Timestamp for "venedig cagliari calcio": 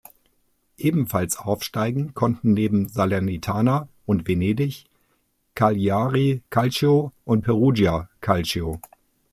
4.27-7.11